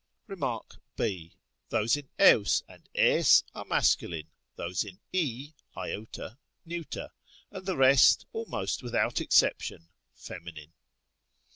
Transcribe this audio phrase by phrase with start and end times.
[0.25, 0.39] Rem.
[0.95, 1.35] b.
[1.69, 7.11] Those in evs and ys are masculine, those in ἰ neuter,
[7.51, 10.73] and the rest (almost without exception) feminine.